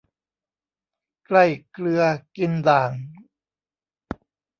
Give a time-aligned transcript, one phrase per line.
[1.25, 2.03] ใกล้เกลือ
[2.37, 2.91] กินด่าง